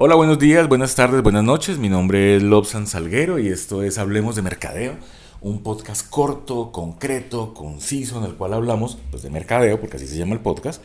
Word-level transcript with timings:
Hola, 0.00 0.14
buenos 0.14 0.38
días, 0.38 0.68
buenas 0.68 0.94
tardes, 0.94 1.24
buenas 1.24 1.42
noches. 1.42 1.78
Mi 1.78 1.88
nombre 1.88 2.36
es 2.36 2.42
Lobsan 2.44 2.86
Salguero 2.86 3.40
y 3.40 3.48
esto 3.48 3.82
es 3.82 3.98
Hablemos 3.98 4.36
de 4.36 4.42
Mercadeo, 4.42 4.94
un 5.40 5.64
podcast 5.64 6.08
corto, 6.08 6.70
concreto, 6.70 7.52
conciso, 7.52 8.18
en 8.18 8.30
el 8.30 8.36
cual 8.36 8.54
hablamos 8.54 8.96
pues, 9.10 9.24
de 9.24 9.30
mercadeo, 9.30 9.80
porque 9.80 9.96
así 9.96 10.06
se 10.06 10.16
llama 10.16 10.34
el 10.34 10.40
podcast. 10.40 10.80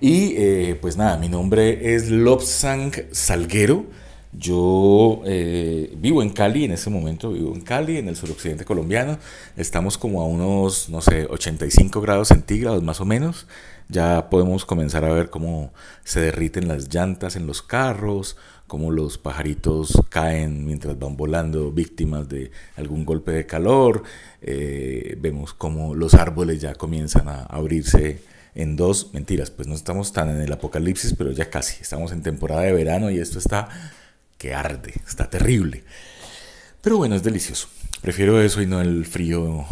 Y 0.00 0.34
eh, 0.36 0.76
pues 0.80 0.96
nada, 0.96 1.18
mi 1.18 1.28
nombre 1.28 1.94
es 1.94 2.10
Lobsan 2.10 2.90
Salguero. 3.12 3.84
Yo 4.32 5.22
eh, 5.24 5.94
vivo 5.96 6.22
en 6.22 6.30
Cali, 6.30 6.64
en 6.64 6.72
este 6.72 6.90
momento 6.90 7.32
vivo 7.32 7.54
en 7.54 7.62
Cali, 7.62 7.96
en 7.96 8.08
el 8.08 8.16
suroccidente 8.16 8.64
colombiano. 8.64 9.18
Estamos 9.56 9.96
como 9.96 10.20
a 10.20 10.26
unos, 10.26 10.90
no 10.90 11.00
sé, 11.00 11.26
85 11.26 12.00
grados 12.00 12.28
centígrados 12.28 12.82
más 12.82 13.00
o 13.00 13.06
menos. 13.06 13.46
Ya 13.88 14.28
podemos 14.28 14.66
comenzar 14.66 15.04
a 15.06 15.12
ver 15.12 15.30
cómo 15.30 15.72
se 16.04 16.20
derriten 16.20 16.68
las 16.68 16.92
llantas 16.92 17.36
en 17.36 17.46
los 17.46 17.62
carros, 17.62 18.36
cómo 18.66 18.92
los 18.92 19.16
pajaritos 19.16 19.98
caen 20.10 20.66
mientras 20.66 20.98
van 20.98 21.16
volando 21.16 21.72
víctimas 21.72 22.28
de 22.28 22.50
algún 22.76 23.06
golpe 23.06 23.32
de 23.32 23.46
calor, 23.46 24.02
eh, 24.42 25.16
vemos 25.18 25.54
cómo 25.54 25.94
los 25.94 26.12
árboles 26.12 26.60
ya 26.60 26.74
comienzan 26.74 27.28
a 27.28 27.44
abrirse 27.44 28.20
en 28.54 28.76
dos, 28.76 29.14
mentiras, 29.14 29.50
pues 29.50 29.66
no 29.68 29.74
estamos 29.74 30.12
tan 30.12 30.28
en 30.28 30.40
el 30.40 30.52
apocalipsis, 30.52 31.14
pero 31.16 31.32
ya 31.32 31.48
casi, 31.48 31.80
estamos 31.80 32.12
en 32.12 32.22
temporada 32.22 32.62
de 32.62 32.72
verano 32.72 33.10
y 33.10 33.18
esto 33.18 33.38
está 33.38 33.68
que 34.38 34.54
arde, 34.54 34.94
está 35.06 35.28
terrible. 35.28 35.84
Pero 36.80 36.96
bueno, 36.96 37.16
es 37.16 37.22
delicioso. 37.22 37.68
Prefiero 38.00 38.40
eso 38.40 38.62
y 38.62 38.66
no 38.66 38.80
el 38.80 39.04
frío 39.04 39.66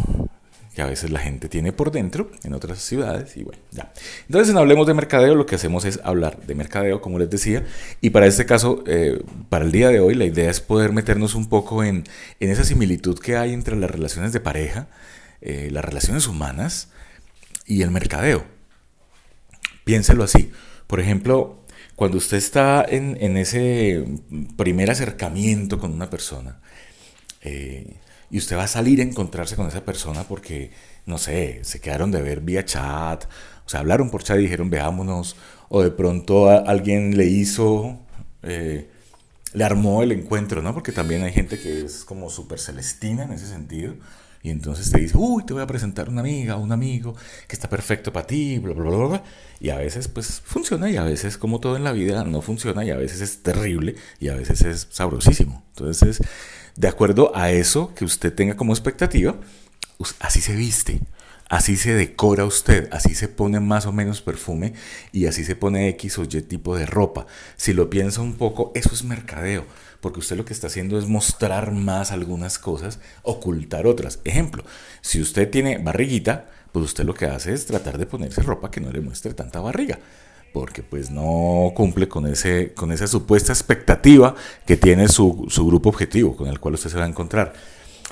que 0.75 0.83
a 0.83 0.85
veces 0.85 1.09
la 1.09 1.19
gente 1.19 1.49
tiene 1.49 1.71
por 1.71 1.89
dentro 1.89 2.29
en 2.43 2.53
otras 2.53 2.77
ciudades 2.79 3.35
y 3.35 3.41
bueno, 3.43 3.59
ya. 3.71 3.91
Entonces 4.27 4.51
en 4.51 4.59
Hablemos 4.59 4.85
de 4.85 4.93
Mercadeo 4.93 5.33
lo 5.33 5.47
que 5.47 5.55
hacemos 5.55 5.85
es 5.85 5.99
hablar 6.03 6.45
de 6.45 6.53
mercadeo, 6.53 7.01
como 7.01 7.17
les 7.17 7.31
decía, 7.31 7.65
y 7.99 8.11
para 8.11 8.27
este 8.27 8.45
caso, 8.45 8.83
eh, 8.85 9.23
para 9.49 9.65
el 9.65 9.71
día 9.71 9.89
de 9.89 9.99
hoy, 9.99 10.13
la 10.13 10.25
idea 10.25 10.51
es 10.51 10.59
poder 10.59 10.91
meternos 10.91 11.33
un 11.33 11.49
poco 11.49 11.83
en, 11.83 12.03
esa 12.39 12.63
similitud 12.63 13.17
que 13.17 13.37
hay 13.37 13.53
entre 13.53 13.75
las 13.75 13.89
relaciones 13.89 14.33
de 14.33 14.39
pareja, 14.39 14.87
eh, 15.41 15.69
las 15.71 15.83
relaciones 15.83 16.27
humanas 16.27 16.89
y 17.65 17.81
el 17.81 17.89
mercadeo. 17.89 18.45
Piénselo 19.83 20.23
así. 20.23 20.51
Por 20.85 20.99
ejemplo, 20.99 21.57
cuando 21.97 22.19
usted 22.19 22.37
está 22.37 22.85
en, 22.87 23.37
ese 23.37 24.05
primer 24.55 24.91
acercamiento 24.91 25.79
con 25.79 25.91
una 25.91 26.11
persona, 26.11 26.59
eh, 27.41 27.95
y 28.29 28.37
usted 28.37 28.55
va 28.55 28.65
a 28.65 28.67
salir 28.67 28.99
a 28.99 29.03
encontrarse 29.03 29.55
con 29.55 29.67
esa 29.67 29.83
persona 29.83 30.23
porque, 30.23 30.69
no 31.07 31.17
sé, 31.17 31.61
se 31.63 31.81
quedaron 31.81 32.11
de 32.11 32.21
ver 32.21 32.41
vía 32.41 32.63
chat, 32.63 33.25
o 33.65 33.69
sea, 33.69 33.79
hablaron 33.79 34.11
por 34.11 34.23
chat 34.23 34.37
y 34.37 34.43
dijeron 34.43 34.69
veámonos, 34.69 35.37
o 35.69 35.81
de 35.81 35.89
pronto 35.89 36.51
alguien 36.51 37.17
le 37.17 37.25
hizo, 37.25 37.97
eh, 38.43 38.87
le 39.53 39.63
armó 39.63 40.03
el 40.03 40.11
encuentro, 40.11 40.61
¿no? 40.61 40.75
Porque 40.75 40.91
también 40.91 41.23
hay 41.23 41.31
gente 41.31 41.59
que 41.59 41.81
es 41.81 42.05
como 42.05 42.29
súper 42.29 42.59
celestina 42.59 43.23
en 43.23 43.31
ese 43.31 43.47
sentido. 43.47 43.95
Y 44.43 44.49
entonces 44.49 44.91
te 44.91 44.99
dice, 44.99 45.17
uy, 45.17 45.45
te 45.45 45.53
voy 45.53 45.61
a 45.61 45.67
presentar 45.67 46.09
una 46.09 46.21
amiga, 46.21 46.55
un 46.55 46.71
amigo 46.71 47.15
que 47.47 47.55
está 47.55 47.69
perfecto 47.69 48.13
para 48.13 48.27
ti, 48.27 48.59
bla, 48.59 48.73
bla, 48.73 48.89
bla, 48.89 49.07
bla. 49.07 49.23
Y 49.59 49.69
a 49.69 49.77
veces 49.77 50.07
pues 50.07 50.41
funciona 50.43 50.89
y 50.89 50.97
a 50.97 51.03
veces 51.03 51.37
como 51.37 51.59
todo 51.59 51.75
en 51.75 51.83
la 51.83 51.91
vida 51.91 52.23
no 52.23 52.41
funciona 52.41 52.85
y 52.85 52.91
a 52.91 52.97
veces 52.97 53.21
es 53.21 53.43
terrible 53.43 53.95
y 54.19 54.29
a 54.29 54.35
veces 54.35 54.61
es 54.61 54.87
sabrosísimo. 54.91 55.63
Entonces 55.69 56.21
de 56.77 56.87
acuerdo 56.87 57.35
a 57.35 57.51
eso 57.51 57.93
que 57.95 58.05
usted 58.05 58.33
tenga 58.33 58.55
como 58.55 58.71
expectativa, 58.71 59.35
así 60.19 60.41
se 60.41 60.55
viste, 60.55 61.01
así 61.49 61.77
se 61.77 61.93
decora 61.93 62.45
usted, 62.45 62.89
así 62.91 63.15
se 63.15 63.27
pone 63.27 63.59
más 63.59 63.85
o 63.85 63.91
menos 63.91 64.21
perfume 64.21 64.73
y 65.11 65.25
así 65.25 65.43
se 65.43 65.55
pone 65.55 65.89
X 65.89 66.17
o 66.17 66.23
Y 66.23 66.41
tipo 66.41 66.75
de 66.75 66.85
ropa. 66.85 67.27
Si 67.55 67.73
lo 67.73 67.89
piensa 67.89 68.21
un 68.21 68.33
poco, 68.33 68.71
eso 68.75 68.93
es 68.93 69.03
mercadeo, 69.03 69.65
porque 70.01 70.19
usted 70.19 70.37
lo 70.37 70.45
que 70.45 70.53
está 70.53 70.67
haciendo 70.67 70.97
es 70.97 71.07
mostrar 71.07 71.71
más 71.71 72.11
algunas 72.11 72.59
cosas, 72.59 72.99
ocultar 73.23 73.87
otras. 73.87 74.19
Ejemplo, 74.23 74.63
si 75.01 75.21
usted 75.21 75.49
tiene 75.49 75.77
barriguita, 75.77 76.47
pues 76.71 76.85
usted 76.85 77.05
lo 77.05 77.13
que 77.13 77.25
hace 77.25 77.53
es 77.53 77.65
tratar 77.65 77.97
de 77.97 78.05
ponerse 78.05 78.41
ropa 78.41 78.71
que 78.71 78.81
no 78.81 78.91
le 78.91 79.01
muestre 79.01 79.33
tanta 79.33 79.59
barriga 79.59 79.99
porque 80.53 80.81
pues 80.81 81.11
no 81.11 81.71
cumple 81.75 82.07
con, 82.07 82.25
ese, 82.25 82.73
con 82.73 82.91
esa 82.91 83.05
supuesta 83.05 83.53
expectativa 83.53 84.33
que 84.65 84.77
tiene 84.77 85.07
su, 85.07 85.45
su 85.49 85.67
grupo 85.67 85.89
objetivo 85.89 86.35
con 86.35 86.47
el 86.47 86.59
cual 86.59 86.73
usted 86.75 86.89
se 86.89 86.97
va 86.97 87.03
a 87.03 87.07
encontrar. 87.07 87.53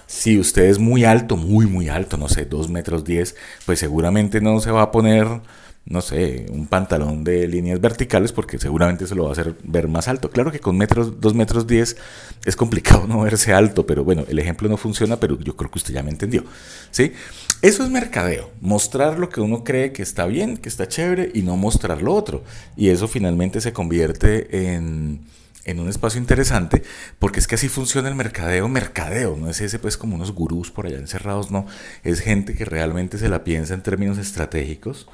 Si 0.08 0.38
usted 0.40 0.64
es 0.64 0.80
muy 0.80 1.04
alto, 1.04 1.38
muy, 1.38 1.66
muy 1.66 1.90
alto, 1.90 2.18
no 2.18 2.30
sé, 2.30 2.46
2 2.46 2.70
metros 2.70 3.04
10, 3.04 3.36
pues 3.66 3.80
seguramente 3.80 4.42
no 4.42 4.60
se 4.60 4.72
va 4.72 4.84
a 4.84 4.92
poner 4.92 5.42
no 5.88 6.02
sé, 6.02 6.48
un 6.50 6.66
pantalón 6.66 7.24
de 7.24 7.48
líneas 7.48 7.80
verticales 7.80 8.32
porque 8.32 8.58
seguramente 8.58 9.06
se 9.06 9.14
lo 9.14 9.26
va 9.26 9.30
a 9.30 9.32
hacer 9.34 9.56
ver 9.64 9.88
más 9.88 10.08
alto. 10.08 10.32
Claro 10.32 10.52
que 10.52 10.60
con 10.60 10.78
metros, 10.78 11.22
2 11.22 11.36
metros 11.36 11.68
10 11.68 11.96
es 12.44 12.56
complicado 12.56 13.06
no 13.08 13.22
verse 13.22 13.54
alto, 13.54 13.86
pero 13.86 14.04
bueno, 14.04 14.26
el 14.28 14.40
ejemplo 14.40 14.68
no 14.68 14.78
funciona, 14.78 15.20
pero 15.20 15.40
yo 15.40 15.56
creo 15.56 15.70
que 15.70 15.78
usted 15.78 15.94
ya 15.94 16.02
me 16.02 16.10
entendió. 16.10 16.44
¿sí? 16.90 17.14
Eso 17.62 17.84
es 17.84 17.90
mercadeo, 17.90 18.50
mostrar 18.62 19.20
lo 19.20 19.30
que 19.30 19.42
uno 19.42 19.64
cree 19.64 19.92
que 19.92 20.02
está 20.02 20.26
bien, 20.26 20.58
que 20.58 20.70
está 20.70 20.88
chévere 20.88 21.32
y 21.36 21.44
no 21.44 21.56
mostrar 21.56 22.02
lo 22.02 22.16
otro. 22.16 22.44
Y 22.76 22.90
eso 22.90 23.08
finalmente 23.08 23.62
se 23.62 23.72
convierte 23.72 24.74
en, 24.74 25.22
en 25.66 25.80
un 25.80 25.90
espacio 25.90 26.22
interesante, 26.22 26.84
porque 27.20 27.40
es 27.40 27.48
que 27.48 27.56
así 27.56 27.68
funciona 27.68 28.08
el 28.08 28.16
mercadeo, 28.16 28.70
mercadeo, 28.70 29.36
no 29.36 29.50
es 29.50 29.60
ese 29.62 29.80
pues 29.80 29.98
como 29.98 30.16
unos 30.16 30.32
gurús 30.32 30.72
por 30.72 30.86
allá 30.86 30.98
encerrados, 30.98 31.52
no, 31.52 31.66
es 32.04 32.22
gente 32.22 32.54
que 32.54 32.66
realmente 32.66 33.18
se 33.18 33.30
la 33.30 33.44
piensa 33.44 33.74
en 33.74 33.82
términos 33.82 34.18
estratégicos 34.18 35.08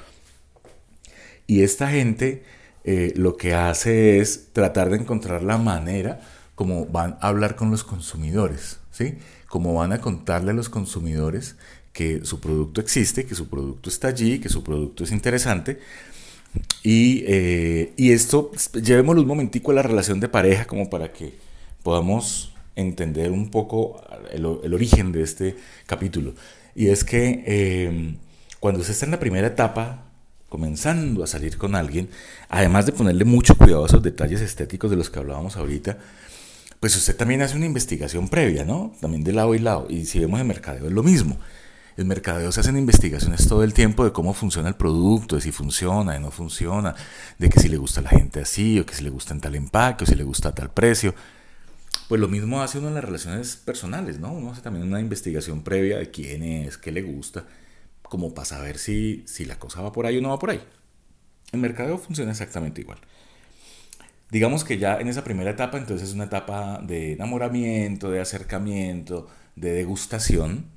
y 1.48 1.64
esta 1.64 1.90
gente 1.90 2.44
eh, 2.84 3.14
lo 3.16 3.38
que 3.38 3.54
hace 3.54 4.20
es 4.20 4.52
tratar 4.54 4.90
de 4.90 4.98
encontrar 4.98 5.44
la 5.44 5.58
manera 5.58 6.22
como 6.56 6.86
van 6.86 7.18
a 7.22 7.30
hablar 7.30 7.56
con 7.56 7.72
los 7.72 7.84
consumidores, 7.84 8.80
¿sí? 8.92 9.18
Como 9.48 9.74
van 9.74 9.94
a 9.94 10.02
contarle 10.02 10.52
a 10.52 10.54
los 10.54 10.70
consumidores 10.70 11.56
que 11.94 12.24
su 12.24 12.40
producto 12.40 12.82
existe, 12.82 13.26
que 13.26 13.36
su 13.36 13.50
producto 13.50 13.90
está 13.90 14.08
allí, 14.08 14.40
que 14.40 14.50
su 14.50 14.64
producto 14.64 15.04
es 15.04 15.12
interesante. 15.12 15.80
Y, 16.84 17.24
eh, 17.28 17.94
y 17.96 18.12
esto, 18.12 18.52
llevémoslo 18.74 19.22
un 19.22 19.28
momentico 19.28 19.72
a 19.72 19.76
la 19.76 19.84
relación 19.84 20.20
de 20.20 20.30
pareja 20.30 20.66
como 20.66 20.90
para 20.90 21.14
que 21.14 21.34
podamos 21.84 22.54
entender 22.76 23.32
un 23.32 23.50
poco 23.50 24.02
el, 24.32 24.46
origen 24.46 25.12
de 25.12 25.24
este 25.24 25.56
capítulo. 25.86 26.34
Y 26.76 26.88
es 26.88 27.04
que 27.04 27.44
eh, 27.46 28.16
cuando 28.60 28.80
usted 28.80 28.94
está 28.94 29.06
en 29.06 29.12
la 29.12 29.20
primera 29.20 29.48
etapa 29.48 30.06
comenzando 30.50 31.24
a 31.24 31.28
salir 31.28 31.58
con 31.58 31.76
alguien, 31.76 32.10
además 32.50 32.86
de 32.86 32.92
ponerle 32.92 33.26
mucho 33.26 33.56
cuidado 33.56 33.84
a 33.84 33.88
esos 33.88 34.04
detalles 34.04 34.42
estéticos 34.42 34.92
de 34.92 34.98
los 34.98 35.10
que 35.10 35.20
hablábamos 35.20 35.56
ahorita, 35.56 35.98
pues 36.80 36.96
usted 36.96 37.16
también 37.16 37.42
hace 37.42 37.56
una 37.56 37.68
investigación 37.68 38.28
previa, 38.28 38.66
¿no? 38.66 38.92
También 39.00 39.24
de 39.24 39.34
lado 39.34 39.54
y 39.56 39.60
lado. 39.60 39.86
Y 39.90 40.06
si 40.06 40.20
vemos 40.20 40.40
el 40.42 40.48
mercadeo 40.48 40.88
es 40.88 40.92
lo 40.92 41.04
mismo. 41.04 41.38
El 41.98 42.06
mercadeo 42.06 42.52
se 42.52 42.62
hacen 42.62 42.78
investigaciones 42.78 43.48
todo 43.48 43.64
el 43.64 43.74
tiempo 43.74 44.06
de 44.06 44.12
cómo 44.12 44.34
funciona 44.34 44.70
el 44.70 44.76
producto, 44.76 45.36
de 45.36 45.42
si 45.42 45.52
funciona, 45.52 46.14
de 46.14 46.20
no 46.20 46.32
funciona, 46.32 46.96
de 47.38 47.50
que 47.50 47.60
si 47.60 47.68
le 47.68 47.78
gusta 47.78 48.00
a 48.00 48.04
la 48.04 48.10
gente 48.10 48.40
así, 48.42 48.80
o 48.80 48.86
que 48.86 48.96
si 48.96 49.04
le 49.04 49.10
gusta 49.10 49.34
en 49.34 49.42
tal 49.42 49.56
empaque, 49.56 50.06
o 50.06 50.08
si 50.08 50.16
le 50.16 50.24
gusta 50.24 50.50
a 50.50 50.56
tal 50.56 50.72
precio. 50.72 51.14
Pues 52.08 52.20
lo 52.20 52.28
mismo 52.28 52.62
hace 52.62 52.80
uno 52.80 52.88
en 52.88 52.96
las 52.96 53.04
relaciones 53.04 53.56
personales, 53.58 54.20
¿no? 54.20 54.34
Uno 54.34 54.52
hace 54.52 54.62
también 54.62 54.88
una 54.88 55.00
investigación 55.00 55.64
previa 55.64 55.98
de 55.98 56.12
quién 56.12 56.44
es, 56.44 56.78
qué 56.78 56.92
le 56.92 57.02
gusta, 57.02 57.46
como 58.04 58.34
para 58.34 58.46
saber 58.46 58.78
si, 58.78 59.24
si 59.28 59.46
la 59.46 59.60
cosa 59.60 59.82
va 59.82 59.92
por 59.92 60.06
ahí 60.06 60.18
o 60.18 60.22
no 60.22 60.30
va 60.30 60.40
por 60.40 60.50
ahí. 60.50 60.62
El 61.52 61.60
mercado 61.60 61.98
funciona 61.98 62.32
exactamente 62.32 62.82
igual. 62.82 63.00
Digamos 64.30 64.64
que 64.64 64.78
ya 64.78 64.98
en 64.98 65.10
esa 65.10 65.26
primera 65.26 65.52
etapa, 65.52 65.78
entonces 65.78 66.08
es 66.08 66.16
una 66.16 66.24
etapa 66.24 66.80
de 66.82 67.14
enamoramiento, 67.14 68.10
de 68.10 68.22
acercamiento, 68.22 69.28
de 69.58 69.74
degustación. 69.74 70.68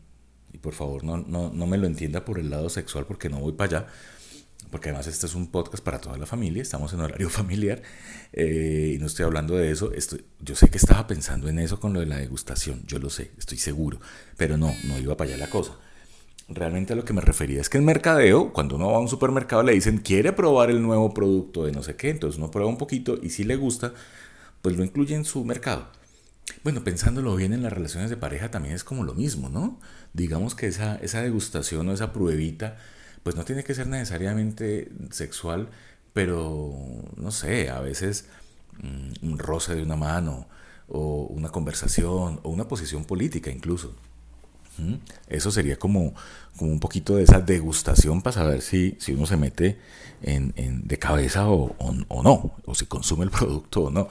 Y 0.55 0.59
por 0.59 0.73
favor, 0.73 1.03
no, 1.03 1.17
no, 1.17 1.51
no 1.53 1.67
me 1.67 1.77
lo 1.77 1.89
entienda 1.89 2.25
por 2.25 2.39
el 2.39 2.49
lado 2.49 2.71
sexual 2.71 3.07
porque 3.07 3.29
no 3.29 3.41
voy 3.41 3.53
para 3.53 3.79
allá. 3.79 3.87
Porque 4.71 4.89
además 4.89 5.09
este 5.09 5.27
es 5.27 5.35
un 5.35 5.49
podcast 5.49 5.83
para 5.83 6.01
toda 6.01 6.17
la 6.17 6.27
familia, 6.27 6.63
estamos 6.63 6.93
en 6.93 7.01
horario 7.01 7.29
familiar 7.31 7.83
eh, 8.33 8.93
y 8.95 8.99
no 8.99 9.07
estoy 9.07 9.25
hablando 9.25 9.57
de 9.57 9.73
eso. 9.73 9.93
Estoy, 9.93 10.25
yo 10.41 10.55
sé 10.55 10.71
que 10.71 10.79
estaba 10.79 11.09
pensando 11.09 11.49
en 11.49 11.59
eso 11.59 11.81
con 11.81 11.93
lo 11.93 12.01
de 12.01 12.07
la 12.07 12.19
degustación, 12.19 12.85
yo 12.87 13.01
lo 13.01 13.11
sé, 13.11 13.33
estoy 13.37 13.59
seguro, 13.59 13.99
pero 14.37 14.57
no, 14.57 14.73
no 14.85 14.99
iba 14.99 15.17
para 15.17 15.31
allá 15.31 15.39
la 15.39 15.51
cosa. 15.51 15.77
Realmente 16.49 16.93
a 16.93 16.97
lo 16.97 17.05
que 17.05 17.13
me 17.13 17.21
refería 17.21 17.61
es 17.61 17.69
que 17.69 17.79
en 17.79 17.85
mercadeo, 17.85 18.53
cuando 18.53 18.77
uno 18.77 18.93
va 18.93 18.99
a 18.99 19.01
un 19.01 19.09
supermercado 19.09 19.65
le 19.65 19.73
dicen, 19.73 19.99
quiere 19.99 20.33
probar 20.33 20.71
el 20.71 20.83
nuevo 20.83 21.13
producto 21.15 21.65
de 21.65 21.73
no 21.73 21.83
sé 21.83 21.97
qué, 21.97 22.11
entonces 22.11 22.39
uno 22.39 22.53
prueba 22.53 22.71
un 22.71 22.79
poquito 22.79 23.19
y 23.21 23.31
si 23.31 23.43
le 23.43 23.57
gusta, 23.57 23.93
pues 24.63 24.77
lo 24.77 24.85
incluye 24.85 25.17
en 25.17 25.25
su 25.25 25.45
mercado. 25.45 25.89
Bueno, 26.63 26.85
pensándolo 26.85 27.35
bien 27.37 27.53
en 27.53 27.63
las 27.63 27.73
relaciones 27.73 28.11
de 28.11 28.17
pareja 28.17 28.51
también 28.51 28.75
es 28.75 28.85
como 28.85 29.05
lo 29.05 29.15
mismo, 29.15 29.49
¿no? 29.49 29.81
Digamos 30.13 30.55
que 30.55 30.67
esa, 30.67 30.97
esa 30.97 31.23
degustación 31.23 31.89
o 31.89 31.93
esa 31.93 32.13
pruebita, 32.13 32.77
pues 33.23 33.37
no 33.37 33.45
tiene 33.45 33.65
que 33.65 33.75
ser 33.75 33.87
necesariamente 33.87 34.91
sexual, 35.11 35.69
pero 36.13 36.75
no 37.17 37.31
sé, 37.31 37.71
a 37.71 37.81
veces 37.81 38.27
mm, 38.83 39.27
un 39.27 39.39
roce 39.39 39.75
de 39.75 39.83
una 39.83 39.97
mano 39.97 40.49
o 40.89 41.25
una 41.27 41.51
conversación 41.51 42.41
o 42.43 42.51
una 42.51 42.69
posición 42.69 43.05
política 43.05 43.51
incluso. 43.51 43.95
Eso 45.29 45.51
sería 45.53 45.77
como, 45.79 46.15
como 46.57 46.73
un 46.73 46.81
poquito 46.81 47.17
de 47.17 47.23
esa 47.23 47.41
degustación 47.41 48.23
para 48.23 48.35
saber 48.35 48.61
si, 48.61 48.97
si 48.99 49.13
uno 49.13 49.27
se 49.27 49.37
mete 49.37 49.79
en, 50.23 50.53
de 50.87 50.99
cabeza 50.99 51.49
o, 51.49 51.77
no, 52.23 52.57
o 52.65 52.75
si 52.75 52.87
consume 52.87 53.25
el 53.25 53.31
producto 53.39 53.85
o 53.85 53.91
no. 53.91 54.09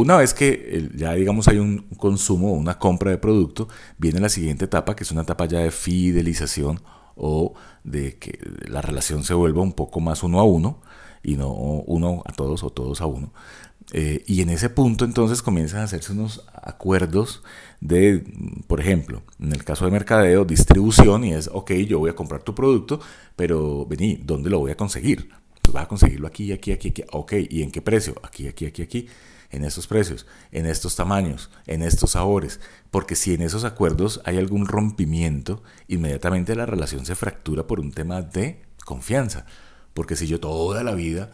Una 0.00 0.16
vez 0.16 0.32
que 0.32 0.90
ya 0.94 1.14
digamos 1.14 1.48
hay 1.48 1.58
un 1.58 1.88
consumo 1.96 2.52
o 2.52 2.54
una 2.54 2.78
compra 2.78 3.10
de 3.10 3.18
producto, 3.18 3.68
viene 3.98 4.20
la 4.20 4.28
siguiente 4.28 4.66
etapa, 4.66 4.94
que 4.94 5.04
es 5.04 5.10
una 5.10 5.22
etapa 5.22 5.46
ya 5.46 5.58
de 5.60 5.70
fidelización 5.70 6.80
o 7.16 7.54
de 7.82 8.16
que 8.18 8.38
la 8.68 8.80
relación 8.80 9.24
se 9.24 9.34
vuelva 9.34 9.62
un 9.62 9.72
poco 9.72 10.00
más 10.00 10.22
uno 10.22 10.38
a 10.38 10.44
uno 10.44 10.80
y 11.22 11.36
no 11.36 11.50
uno 11.50 12.22
a 12.26 12.32
todos 12.32 12.62
o 12.62 12.70
todos 12.70 13.00
a 13.00 13.06
uno. 13.06 13.32
Eh, 13.92 14.22
y 14.26 14.42
en 14.42 14.50
ese 14.50 14.68
punto 14.68 15.04
entonces 15.04 15.42
comienzan 15.42 15.80
a 15.80 15.84
hacerse 15.84 16.12
unos 16.12 16.44
acuerdos 16.62 17.42
de, 17.80 18.22
por 18.66 18.80
ejemplo, 18.80 19.22
en 19.40 19.52
el 19.52 19.64
caso 19.64 19.86
de 19.86 19.90
mercadeo, 19.90 20.44
distribución 20.44 21.24
y 21.24 21.32
es, 21.32 21.48
ok, 21.52 21.72
yo 21.88 21.98
voy 21.98 22.10
a 22.10 22.14
comprar 22.14 22.42
tu 22.42 22.54
producto, 22.54 23.00
pero 23.34 23.86
vení, 23.86 24.20
¿dónde 24.22 24.50
lo 24.50 24.58
voy 24.60 24.70
a 24.70 24.76
conseguir? 24.76 25.30
Pues 25.62 25.72
vas 25.72 25.84
a 25.84 25.88
conseguirlo 25.88 26.28
aquí, 26.28 26.52
aquí, 26.52 26.70
aquí, 26.72 26.88
aquí. 26.88 27.04
Ok, 27.12 27.32
¿y 27.50 27.62
en 27.62 27.70
qué 27.70 27.82
precio? 27.82 28.14
Aquí, 28.22 28.46
aquí, 28.46 28.66
aquí, 28.66 28.82
aquí. 28.82 29.08
En 29.50 29.64
estos 29.64 29.86
precios, 29.86 30.26
en 30.52 30.66
estos 30.66 30.94
tamaños, 30.94 31.50
en 31.66 31.82
estos 31.82 32.10
sabores. 32.10 32.60
Porque 32.90 33.16
si 33.16 33.34
en 33.34 33.42
esos 33.42 33.64
acuerdos 33.64 34.20
hay 34.24 34.36
algún 34.36 34.66
rompimiento, 34.66 35.62
inmediatamente 35.86 36.54
la 36.54 36.66
relación 36.66 37.06
se 37.06 37.14
fractura 37.14 37.66
por 37.66 37.80
un 37.80 37.92
tema 37.92 38.20
de 38.20 38.60
confianza. 38.84 39.46
Porque 39.94 40.16
si 40.16 40.26
yo 40.26 40.38
toda 40.38 40.82
la 40.84 40.94
vida 40.94 41.30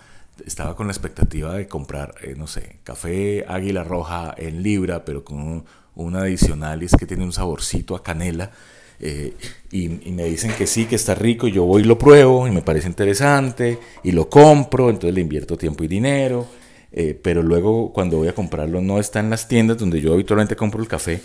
estaba 0.46 0.74
con 0.76 0.86
la 0.86 0.92
expectativa 0.92 1.54
de 1.54 1.68
comprar, 1.68 2.14
eh, 2.22 2.34
no 2.36 2.46
sé, 2.46 2.78
café 2.82 3.44
águila 3.48 3.84
roja 3.84 4.34
en 4.36 4.62
libra, 4.62 5.04
pero 5.04 5.24
con 5.24 5.64
un, 5.96 6.16
adicional 6.16 6.82
y 6.82 6.86
es 6.86 6.96
que 6.96 7.06
tiene 7.06 7.24
un 7.24 7.32
saborcito 7.32 7.94
a 7.94 8.02
canela. 8.02 8.50
Eh, 9.00 9.34
y, 9.70 9.88
me 9.88 10.24
dicen 10.24 10.52
que 10.56 10.66
sí, 10.66 10.86
que 10.86 10.94
está 10.96 11.14
rico, 11.14 11.46
y 11.46 11.52
yo 11.52 11.64
voy 11.64 11.82
y 11.82 11.84
lo 11.84 11.98
pruebo 11.98 12.46
y 12.46 12.50
me 12.50 12.62
parece 12.62 12.88
interesante 12.88 13.78
y 14.02 14.12
lo 14.12 14.28
compro, 14.28 14.88
entonces 14.88 15.14
le 15.14 15.20
invierto 15.20 15.56
tiempo 15.56 15.84
y 15.84 15.88
dinero, 15.88 16.46
eh, 16.96 17.18
pero 17.20 17.42
luego 17.42 17.92
cuando 17.92 18.18
voy 18.18 18.28
a 18.28 18.36
comprarlo 18.36 18.80
no 18.80 19.00
está 19.00 19.18
en 19.18 19.28
las 19.28 19.48
tiendas 19.48 19.78
donde 19.78 20.00
yo 20.00 20.14
habitualmente 20.14 20.54
compro 20.54 20.80
el 20.80 20.86
café, 20.86 21.20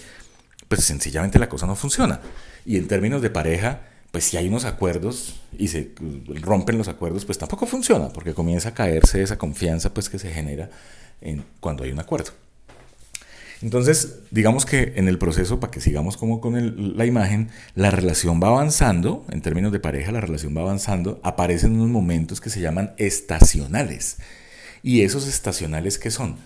pues 0.68 0.84
sencillamente 0.84 1.38
la 1.38 1.48
cosa 1.48 1.68
no 1.68 1.76
funciona. 1.76 2.22
Y 2.66 2.78
en 2.78 2.88
términos 2.88 3.22
de 3.22 3.30
pareja, 3.30 3.82
pues 4.12 4.24
si 4.24 4.38
hay 4.38 4.48
unos 4.48 4.66
acuerdos 4.66 5.40
y 5.58 5.68
se 5.68 5.92
rompen 6.42 6.80
los 6.80 6.88
acuerdos, 6.88 7.24
pues 7.24 7.38
tampoco 7.38 7.68
funciona, 7.68 8.10
porque 8.10 8.34
comienza 8.34 8.70
a 8.70 8.74
caerse 8.74 9.22
esa 9.22 9.38
confianza 9.38 9.94
pues 9.94 10.10
que 10.10 10.18
se 10.18 10.32
genera 10.32 10.72
en, 11.22 11.46
cuando 11.60 11.84
hay 11.84 11.92
un 11.92 12.00
acuerdo. 12.00 12.32
Entonces, 13.62 14.22
digamos 14.32 14.66
que 14.66 14.94
en 14.96 15.08
el 15.08 15.20
proceso, 15.20 15.60
para 15.60 15.70
que 15.70 15.82
sigamos 15.82 16.18
como 16.18 16.42
con 16.42 16.98
la 16.98 17.06
imagen, 17.06 17.50
la 17.76 17.92
relación 17.92 18.42
va 18.42 18.48
avanzando, 18.48 19.24
en 19.30 19.42
términos 19.42 19.72
de 19.72 19.80
pareja, 19.80 20.12
la 20.12 20.22
relación 20.22 20.58
va 20.58 20.62
avanzando, 20.62 21.20
aparecen 21.24 21.74
unos 21.74 21.90
momentos 21.90 22.42
que 22.42 22.50
se 22.50 22.62
llaman 22.62 22.94
estacionales. 22.98 24.18
¿Y 24.82 25.02
esos 25.02 25.28
estacionales 25.28 25.98
qué 25.98 26.12
son? 26.12 26.38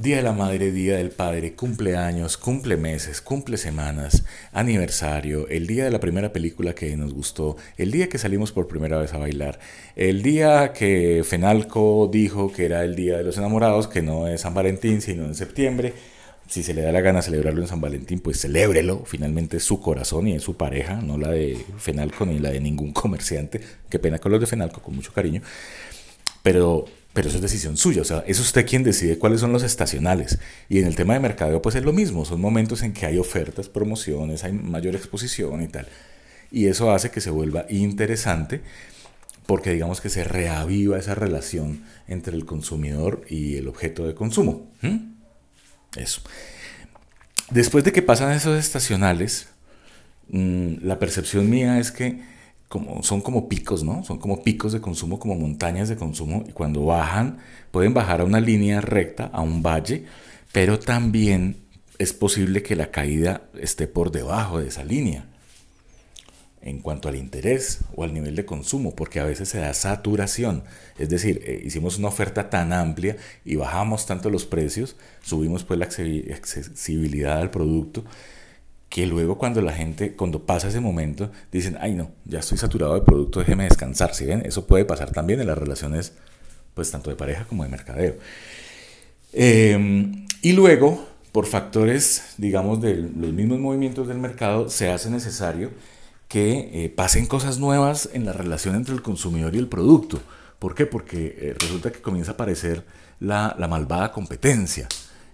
Día 0.00 0.16
de 0.16 0.22
la 0.22 0.32
Madre, 0.32 0.72
Día 0.72 0.96
del 0.96 1.10
Padre, 1.10 1.52
cumpleaños, 1.52 2.38
cumple 2.38 2.78
meses, 2.78 3.20
cumple 3.20 3.58
semanas, 3.58 4.24
aniversario, 4.50 5.46
el 5.48 5.66
día 5.66 5.84
de 5.84 5.90
la 5.90 6.00
primera 6.00 6.32
película 6.32 6.74
que 6.74 6.96
nos 6.96 7.12
gustó, 7.12 7.58
el 7.76 7.90
día 7.90 8.08
que 8.08 8.16
salimos 8.16 8.50
por 8.50 8.66
primera 8.66 8.96
vez 8.96 9.12
a 9.12 9.18
bailar, 9.18 9.60
el 9.96 10.22
día 10.22 10.72
que 10.72 11.22
Fenalco 11.22 12.08
dijo 12.10 12.50
que 12.50 12.64
era 12.64 12.82
el 12.82 12.96
Día 12.96 13.18
de 13.18 13.24
los 13.24 13.36
Enamorados, 13.36 13.88
que 13.88 14.00
no 14.00 14.26
es 14.26 14.40
San 14.40 14.54
Valentín, 14.54 15.02
sino 15.02 15.26
en 15.26 15.34
septiembre. 15.34 15.92
Si 16.48 16.62
se 16.62 16.72
le 16.72 16.80
da 16.80 16.92
la 16.92 17.02
gana 17.02 17.20
celebrarlo 17.20 17.60
en 17.60 17.68
San 17.68 17.82
Valentín, 17.82 18.20
pues 18.20 18.40
celébrelo. 18.40 19.04
Finalmente 19.04 19.58
es 19.58 19.64
su 19.64 19.80
corazón 19.80 20.26
y 20.28 20.34
es 20.34 20.42
su 20.42 20.56
pareja, 20.56 20.94
no 21.02 21.18
la 21.18 21.30
de 21.30 21.62
Fenalco 21.76 22.24
ni 22.24 22.38
la 22.38 22.50
de 22.50 22.60
ningún 22.60 22.92
comerciante. 22.92 23.60
Qué 23.90 23.98
pena 23.98 24.18
con 24.18 24.32
los 24.32 24.40
de 24.40 24.46
Fenalco, 24.46 24.80
con 24.80 24.96
mucho 24.96 25.12
cariño. 25.12 25.42
Pero 26.42 26.86
pero 27.12 27.28
eso 27.28 27.38
es 27.38 27.42
decisión 27.42 27.76
suya, 27.76 28.02
o 28.02 28.04
sea, 28.04 28.22
es 28.26 28.38
usted 28.38 28.66
quien 28.66 28.84
decide 28.84 29.18
cuáles 29.18 29.40
son 29.40 29.52
los 29.52 29.62
estacionales. 29.62 30.38
Y 30.68 30.78
en 30.78 30.86
el 30.86 30.94
tema 30.94 31.14
de 31.14 31.20
mercadeo, 31.20 31.60
pues 31.60 31.74
es 31.74 31.84
lo 31.84 31.92
mismo, 31.92 32.24
son 32.24 32.40
momentos 32.40 32.82
en 32.82 32.92
que 32.92 33.06
hay 33.06 33.18
ofertas, 33.18 33.68
promociones, 33.68 34.44
hay 34.44 34.52
mayor 34.52 34.94
exposición 34.94 35.62
y 35.62 35.68
tal. 35.68 35.88
Y 36.52 36.66
eso 36.66 36.92
hace 36.92 37.10
que 37.10 37.20
se 37.20 37.30
vuelva 37.30 37.66
interesante 37.68 38.60
porque 39.46 39.72
digamos 39.72 40.00
que 40.00 40.10
se 40.10 40.22
reaviva 40.22 40.96
esa 40.96 41.16
relación 41.16 41.82
entre 42.06 42.36
el 42.36 42.44
consumidor 42.44 43.24
y 43.28 43.56
el 43.56 43.66
objeto 43.66 44.06
de 44.06 44.14
consumo. 44.14 44.70
Eso. 45.96 46.22
Después 47.50 47.82
de 47.82 47.90
que 47.90 48.02
pasan 48.02 48.30
esos 48.30 48.56
estacionales, 48.56 49.48
mm, 50.28 50.74
la 50.82 51.00
percepción 51.00 51.50
mía 51.50 51.80
es 51.80 51.90
que 51.90 52.22
son 53.02 53.20
como 53.20 53.48
picos, 53.48 53.82
¿no? 53.82 54.04
Son 54.04 54.18
como 54.18 54.42
picos 54.42 54.72
de 54.72 54.80
consumo, 54.80 55.18
como 55.18 55.34
montañas 55.34 55.88
de 55.88 55.96
consumo, 55.96 56.44
y 56.48 56.52
cuando 56.52 56.84
bajan, 56.84 57.38
pueden 57.70 57.94
bajar 57.94 58.20
a 58.20 58.24
una 58.24 58.40
línea 58.40 58.80
recta, 58.80 59.26
a 59.32 59.40
un 59.40 59.62
valle, 59.62 60.04
pero 60.52 60.78
también 60.78 61.56
es 61.98 62.12
posible 62.12 62.62
que 62.62 62.76
la 62.76 62.90
caída 62.90 63.42
esté 63.58 63.86
por 63.86 64.10
debajo 64.10 64.60
de 64.60 64.68
esa 64.68 64.84
línea 64.84 65.26
en 66.62 66.80
cuanto 66.80 67.08
al 67.08 67.16
interés 67.16 67.80
o 67.94 68.04
al 68.04 68.12
nivel 68.12 68.36
de 68.36 68.44
consumo, 68.44 68.94
porque 68.94 69.18
a 69.20 69.24
veces 69.24 69.48
se 69.48 69.58
da 69.58 69.72
saturación. 69.72 70.62
Es 70.98 71.08
decir, 71.08 71.42
eh, 71.46 71.60
hicimos 71.64 71.98
una 71.98 72.08
oferta 72.08 72.50
tan 72.50 72.72
amplia 72.72 73.16
y 73.44 73.56
bajamos 73.56 74.06
tanto 74.06 74.30
los 74.30 74.44
precios, 74.44 74.96
subimos 75.22 75.64
pues 75.64 75.78
la 75.78 75.86
accesibilidad 75.86 77.38
al 77.38 77.50
producto, 77.50 78.04
que 78.90 79.06
luego 79.06 79.38
cuando 79.38 79.62
la 79.62 79.72
gente, 79.72 80.16
cuando 80.16 80.44
pasa 80.44 80.68
ese 80.68 80.80
momento, 80.80 81.30
dicen, 81.52 81.78
ay 81.80 81.94
no, 81.94 82.10
ya 82.24 82.40
estoy 82.40 82.58
saturado 82.58 82.94
de 82.94 83.02
producto, 83.02 83.38
déjeme 83.38 83.64
descansar. 83.64 84.14
¿Sí 84.14 84.26
ven? 84.26 84.42
Eso 84.44 84.66
puede 84.66 84.84
pasar 84.84 85.12
también 85.12 85.40
en 85.40 85.46
las 85.46 85.56
relaciones, 85.56 86.12
pues 86.74 86.90
tanto 86.90 87.08
de 87.08 87.16
pareja 87.16 87.44
como 87.44 87.62
de 87.62 87.70
mercadeo. 87.70 88.16
Em, 89.32 90.26
y 90.42 90.52
luego, 90.52 91.06
por 91.30 91.46
factores, 91.46 92.34
digamos, 92.36 92.80
de 92.82 92.96
los 92.96 93.32
mismos 93.32 93.60
movimientos 93.60 94.08
del 94.08 94.18
mercado, 94.18 94.68
se 94.68 94.90
hace 94.90 95.08
necesario 95.08 95.70
que 96.26 96.84
eh, 96.84 96.88
pasen 96.88 97.26
cosas 97.26 97.58
nuevas 97.58 98.10
en 98.12 98.24
la 98.24 98.32
relación 98.32 98.74
entre 98.74 98.94
el 98.94 99.02
consumidor 99.02 99.54
y 99.54 99.58
el 99.58 99.68
producto. 99.68 100.20
¿Por 100.58 100.74
qué? 100.74 100.86
Porque 100.86 101.36
eh, 101.38 101.54
resulta 101.60 101.92
que 101.92 102.00
comienza 102.00 102.32
a 102.32 102.34
aparecer 102.34 102.84
la, 103.20 103.54
la 103.56 103.68
malvada 103.68 104.10
competencia. 104.10 104.88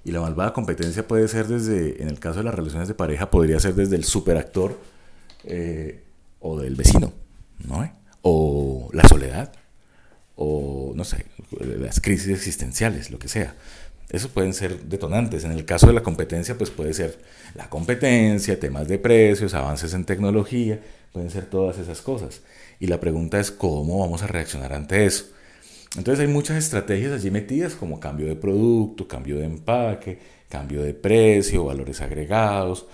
Y 0.06 0.12
la 0.12 0.20
malvada 0.20 0.53
competencia 0.53 1.08
puede 1.08 1.26
ser 1.26 1.49
desde, 1.49 2.00
en 2.00 2.08
el 2.08 2.20
caso 2.20 2.38
de 2.38 2.44
las 2.44 2.55
relaciones 2.55 2.87
de 2.87 2.94
pareja, 2.94 3.29
podría 3.29 3.58
ser 3.58 3.75
desde 3.75 3.97
el 3.97 4.05
superactor 4.05 4.79
eh, 5.43 6.05
o 6.38 6.61
del 6.61 6.76
vecino, 6.76 7.12
¿no? 7.67 7.93
O 8.23 8.88
la 8.93 9.03
soledad, 9.08 9.53
o 10.37 10.93
no 10.94 11.03
sé, 11.03 11.26
las 11.58 12.00
crisis 12.00 12.29
existenciales, 12.29 13.11
lo 13.11 13.19
que 13.19 13.26
sea. 13.26 13.56
Esos 14.08 14.31
pueden 14.31 14.55
ser 14.55 14.83
detonantes. 14.83 15.42
En 15.42 15.50
el 15.50 15.64
caso 15.64 15.88
de 15.88 15.95
la 15.95 16.04
competencia, 16.04 16.57
pues 16.57 16.71
puede 16.71 16.95
ser 16.95 17.19
la 17.57 17.69
competencia, 17.69 18.61
temas 18.61 18.87
de 18.87 19.00
precios, 19.00 19.54
avances 19.54 19.92
en 19.92 20.04
tecnología, 20.04 20.80
pueden 21.12 21.30
ser 21.30 21.47
todas 21.47 21.78
esas 21.78 22.00
cosas. 22.00 22.42
Y 22.78 22.87
la 22.87 23.00
pregunta 23.00 23.40
es 23.40 23.50
cómo 23.50 23.99
vamos 23.99 24.23
a 24.23 24.28
reaccionar 24.28 24.73
ante 24.73 25.04
eso. 25.04 25.25
Entonces 25.97 26.26
hay 26.26 26.33
muchas 26.33 26.59
estrategias 26.59 27.12
allí 27.12 27.31
metidas 27.31 27.75
como 27.75 28.00
cambio 28.00 28.26
de 28.26 28.37
producto, 28.37 29.09
cambio 29.09 29.38
de 29.38 29.47
empaque, 29.47 30.19
cambio 30.49 30.83
de 30.83 30.95
precio, 30.95 31.65
valores 31.65 32.00
agregados, 32.00 32.87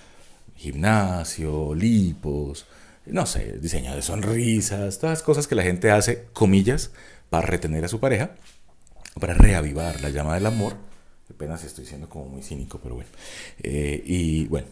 gimnasio, 0.56 1.74
lipos, 1.74 2.66
no 3.06 3.26
sé, 3.26 3.58
diseño 3.58 3.94
de 3.94 4.02
sonrisas, 4.02 4.98
todas 4.98 5.18
las 5.18 5.22
cosas 5.22 5.48
que 5.48 5.54
la 5.56 5.64
gente 5.64 5.90
hace, 5.90 6.26
comillas, 6.32 6.92
para 7.30 7.46
retener 7.46 7.84
a 7.84 7.88
su 7.88 7.98
pareja, 7.98 8.36
para 9.18 9.34
reavivar 9.34 10.00
la 10.00 10.10
llama 10.10 10.34
del 10.34 10.46
amor. 10.46 10.76
Apenas 11.28 11.64
estoy 11.64 11.86
siendo 11.86 12.08
como 12.08 12.26
muy 12.26 12.42
cínico, 12.42 12.78
pero 12.82 12.94
bueno. 12.94 13.10
Eh, 13.62 14.02
y 14.04 14.46
bueno, 14.46 14.68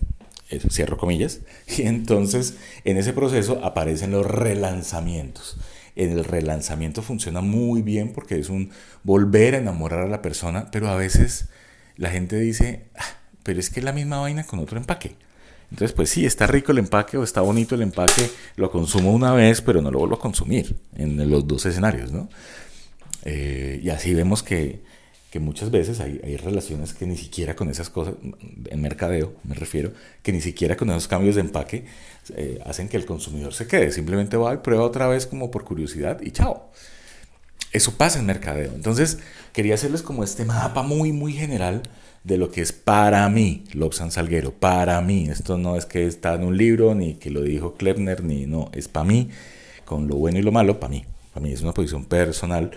cierro 0.70 0.96
comillas. 0.96 1.40
Y 1.66 1.82
entonces 1.82 2.54
en 2.84 2.96
ese 2.96 3.12
proceso 3.12 3.64
aparecen 3.64 4.12
los 4.12 4.26
relanzamientos 4.26 5.56
el 6.00 6.24
relanzamiento 6.24 7.02
funciona 7.02 7.40
muy 7.40 7.82
bien 7.82 8.12
porque 8.12 8.38
es 8.38 8.48
un 8.48 8.70
volver 9.02 9.54
a 9.54 9.58
enamorar 9.58 10.00
a 10.00 10.08
la 10.08 10.22
persona, 10.22 10.70
pero 10.70 10.88
a 10.88 10.96
veces 10.96 11.48
la 11.96 12.10
gente 12.10 12.38
dice, 12.38 12.86
ah, 12.96 13.04
pero 13.42 13.60
es 13.60 13.70
que 13.70 13.80
es 13.80 13.84
la 13.84 13.92
misma 13.92 14.20
vaina 14.20 14.44
con 14.44 14.58
otro 14.58 14.78
empaque. 14.78 15.16
Entonces, 15.70 15.92
pues 15.92 16.10
sí, 16.10 16.26
está 16.26 16.46
rico 16.46 16.72
el 16.72 16.78
empaque 16.78 17.16
o 17.16 17.22
está 17.22 17.42
bonito 17.42 17.74
el 17.74 17.82
empaque, 17.82 18.28
lo 18.56 18.70
consumo 18.70 19.12
una 19.12 19.32
vez, 19.32 19.60
pero 19.60 19.80
no 19.80 19.90
lo 19.90 20.00
vuelvo 20.00 20.16
a 20.16 20.20
consumir 20.20 20.76
en 20.96 21.30
los 21.30 21.46
dos 21.46 21.64
escenarios, 21.66 22.10
¿no? 22.10 22.28
Eh, 23.24 23.80
y 23.82 23.90
así 23.90 24.14
vemos 24.14 24.42
que 24.42 24.82
que 25.30 25.38
muchas 25.38 25.70
veces 25.70 26.00
hay, 26.00 26.20
hay, 26.24 26.36
relaciones 26.36 26.92
que 26.92 27.06
ni 27.06 27.16
siquiera 27.16 27.54
con 27.54 27.70
esas 27.70 27.88
cosas, 27.88 28.14
en 28.68 28.80
mercadeo 28.80 29.34
me 29.44 29.54
refiero, 29.54 29.92
que 30.22 30.32
ni 30.32 30.40
siquiera 30.40 30.76
con 30.76 30.90
esos 30.90 31.06
cambios 31.06 31.36
de 31.36 31.42
empaque 31.42 31.84
eh, 32.34 32.58
hacen 32.66 32.88
que 32.88 32.96
el 32.96 33.06
consumidor 33.06 33.54
se 33.54 33.68
quede. 33.68 33.92
Simplemente 33.92 34.36
va 34.36 34.54
y 34.54 34.56
prueba 34.58 34.82
otra 34.82 35.06
vez 35.06 35.26
como 35.26 35.50
por 35.50 35.64
curiosidad 35.64 36.20
y 36.20 36.32
chao. 36.32 36.70
Eso 37.72 37.92
pasa 37.96 38.18
en 38.18 38.26
mercadeo. 38.26 38.72
Entonces 38.74 39.18
quería 39.52 39.74
hacerles 39.74 40.02
como 40.02 40.24
este 40.24 40.44
mapa 40.44 40.82
muy, 40.82 41.12
muy 41.12 41.32
general 41.32 41.82
de 42.24 42.36
lo 42.36 42.50
que 42.50 42.60
es 42.60 42.72
para 42.72 43.28
mí 43.28 43.64
Lobsan 43.72 44.10
Salguero. 44.10 44.52
Para 44.52 45.00
mí. 45.00 45.28
Esto 45.30 45.56
no 45.56 45.76
es 45.76 45.86
que 45.86 46.06
está 46.06 46.34
en 46.34 46.42
un 46.42 46.56
libro, 46.56 46.96
ni 46.96 47.14
que 47.14 47.30
lo 47.30 47.42
dijo 47.42 47.74
Klebner, 47.74 48.24
ni 48.24 48.46
no. 48.46 48.70
Es 48.72 48.88
para 48.88 49.04
mí, 49.04 49.30
con 49.84 50.08
lo 50.08 50.16
bueno 50.16 50.40
y 50.40 50.42
lo 50.42 50.50
malo, 50.50 50.80
para 50.80 50.90
mí. 50.90 51.04
Para 51.32 51.46
mí 51.46 51.52
es 51.52 51.62
una 51.62 51.72
posición 51.72 52.04
personal. 52.04 52.72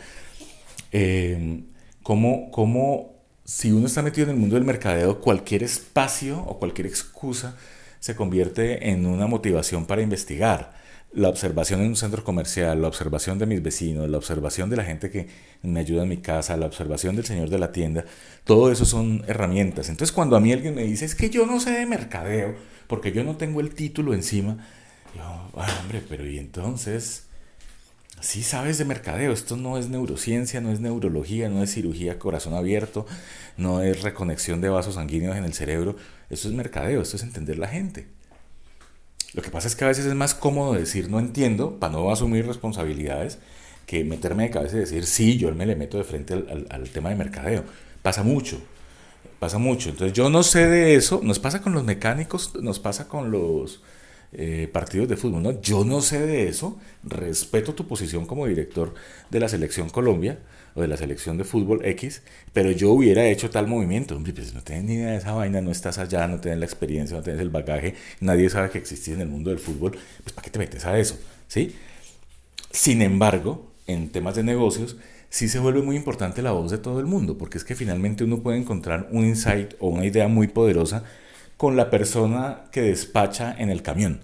Eh, 0.92 1.64
cómo, 2.04 2.52
cómo 2.52 3.14
si 3.46 3.72
uno 3.72 3.88
está 3.88 4.02
metido 4.02 4.26
en 4.26 4.36
el 4.36 4.40
mundo 4.40 4.56
del 4.56 4.66
mercadeo, 4.66 5.20
cualquier 5.20 5.64
espacio 5.64 6.40
o 6.40 6.60
cualquier 6.60 6.88
excusa 6.88 7.58
se 8.00 8.16
convierte 8.16 8.90
en 8.90 9.06
una 9.06 9.28
motivación 9.28 9.86
para 9.86 10.02
investigar. 10.02 10.82
La 11.14 11.30
observación 11.30 11.82
en 11.82 11.88
un 11.88 11.96
centro 11.96 12.24
comercial, 12.24 12.82
la 12.82 12.88
observación 12.88 13.38
de 13.38 13.46
mis 13.46 13.62
vecinos, 13.62 14.10
la 14.10 14.18
observación 14.18 14.70
de 14.70 14.78
la 14.78 14.84
gente 14.84 15.12
que 15.12 15.28
me 15.62 15.80
ayuda 15.80 16.04
en 16.04 16.10
mi 16.10 16.18
casa, 16.18 16.58
la 16.58 16.66
observación 16.66 17.16
del 17.16 17.26
señor 17.26 17.50
de 17.50 17.60
la 17.60 17.72
tienda, 17.72 18.04
todo 18.46 18.72
eso 18.72 18.84
son 18.86 19.24
herramientas. 19.28 19.90
Entonces 19.90 20.12
cuando 20.12 20.36
a 20.36 20.40
mí 20.40 20.52
alguien 20.52 20.74
me 20.74 20.84
dice, 20.84 21.06
es 21.06 21.14
que 21.14 21.30
yo 21.30 21.46
no 21.46 21.60
sé 21.60 21.72
de 21.72 21.86
mercadeo, 21.86 22.56
porque 22.88 23.12
yo 23.12 23.24
no 23.24 23.38
tengo 23.38 23.62
el 23.62 23.76
título 23.76 24.14
encima, 24.14 24.58
yo, 25.16 25.22
ah, 25.22 25.80
hombre, 25.82 26.02
pero 26.08 26.28
y 26.28 26.40
entonces, 26.40 27.28
sí 28.24 28.42
sabes 28.42 28.78
de 28.78 28.86
mercadeo, 28.86 29.34
esto 29.34 29.58
no 29.58 29.78
es 29.78 29.90
neurociencia, 29.90 30.62
no 30.62 30.72
es 30.72 30.80
neurología, 30.80 31.50
no 31.50 31.62
es 31.62 31.74
cirugía 31.74 32.18
corazón 32.18 32.54
abierto, 32.54 33.06
no 33.58 33.82
es 33.82 34.02
reconexión 34.02 34.62
de 34.62 34.70
vasos 34.70 34.96
sanguíneos 34.96 35.36
en 35.36 35.44
el 35.44 35.54
cerebro, 35.54 35.98
esto 36.30 36.48
es 36.48 36.54
mercadeo, 36.54 37.02
esto 37.02 37.18
es 37.18 37.24
entender 37.24 37.60
la 37.60 37.68
gente. 37.68 38.08
Lo 39.34 39.42
que 39.42 39.50
pasa 39.50 39.68
es 39.68 39.76
que 39.76 39.84
a 39.84 39.90
veces 39.90 40.06
es 40.06 40.16
más 40.16 40.36
cómodo 40.36 40.74
decir 40.74 41.10
no 41.10 41.20
entiendo 41.20 41.80
para 41.80 41.92
no 41.92 42.10
asumir 42.12 42.48
responsabilidades 42.48 43.40
que 43.86 44.06
meterme 44.06 44.44
de 44.44 44.52
cabeza 44.52 44.78
y 44.78 44.80
decir 44.80 45.06
sí, 45.06 45.38
yo 45.38 45.54
me 45.54 45.66
le 45.66 45.76
meto 45.76 45.98
de 45.98 46.06
frente 46.06 46.34
al, 46.34 46.68
al 46.70 46.90
tema 46.92 47.10
de 47.10 47.16
mercadeo. 47.16 47.66
Pasa 48.02 48.24
mucho, 48.24 48.62
pasa 49.40 49.58
mucho. 49.58 49.90
Entonces 49.90 50.14
yo 50.14 50.30
no 50.30 50.44
sé 50.44 50.68
de 50.68 50.96
eso, 50.96 51.20
nos 51.24 51.40
pasa 51.40 51.62
con 51.62 51.74
los 51.74 51.84
mecánicos, 51.84 52.56
nos 52.62 52.80
pasa 52.80 53.10
con 53.10 53.32
los 53.32 53.82
eh, 54.36 54.70
partidos 54.72 55.08
de 55.08 55.18
fútbol. 55.18 55.44
¿no? 55.44 55.62
Yo 55.62 55.86
no 55.86 56.02
sé 56.02 56.26
de 56.26 56.48
eso, 56.48 56.80
respeto 57.04 57.74
tu 57.74 57.88
posición 57.88 58.26
como 58.26 58.48
director 58.48 58.94
de 59.30 59.40
la 59.40 59.50
selección 59.50 59.90
Colombia 59.90 60.40
o 60.76 60.82
de 60.82 60.88
la 60.88 60.98
selección 60.98 61.38
de 61.38 61.44
fútbol 61.44 61.86
X, 61.86 62.22
pero 62.52 62.72
yo 62.72 62.92
hubiera 62.92 63.26
hecho 63.26 63.50
tal 63.50 63.68
movimiento. 63.68 64.20
Pues 64.20 64.54
no 64.54 64.62
tienes 64.62 64.86
ni 64.86 64.96
idea 64.96 65.12
de 65.12 65.18
esa 65.18 65.34
vaina, 65.34 65.62
no 65.62 65.72
estás 65.72 65.98
allá, 65.98 66.28
no 66.28 66.40
tienes 66.40 66.60
la 66.60 66.66
experiencia, 66.66 67.16
no 67.16 67.24
tienes 67.24 67.42
el 67.42 67.50
bagaje, 67.50 67.96
nadie 68.20 68.50
sabe 68.50 68.70
que 68.70 68.80
existís 68.80 69.14
en 69.14 69.22
el 69.22 69.28
mundo 69.30 69.50
del 69.50 69.60
fútbol, 69.60 69.92
pues 70.24 70.34
¿para 70.34 70.44
qué 70.44 70.50
te 70.50 70.60
metes 70.60 70.86
a 70.86 70.98
eso? 70.98 71.18
¿Sí? 71.48 71.76
Sin 72.72 73.02
embargo, 73.02 73.72
en 73.86 74.10
temas 74.10 74.36
de 74.36 74.44
negocios, 74.44 74.98
sí 75.30 75.48
se 75.48 75.60
vuelve 75.60 75.82
muy 75.82 75.96
importante 75.96 76.42
la 76.42 76.52
voz 76.52 76.72
de 76.72 76.78
todo 76.78 77.00
el 77.00 77.06
mundo, 77.06 77.38
porque 77.38 77.58
es 77.58 77.64
que 77.64 77.76
finalmente 77.76 78.24
uno 78.24 78.40
puede 78.40 78.58
encontrar 78.58 79.10
un 79.12 79.26
insight 79.26 79.74
o 79.80 79.90
una 79.90 80.06
idea 80.06 80.28
muy 80.28 80.48
poderosa 80.48 81.04
con 81.64 81.78
la 81.78 81.90
persona 81.90 82.66
que 82.74 82.82
despacha 82.82 83.56
en 83.58 83.70
el 83.70 83.82
camión. 83.84 84.20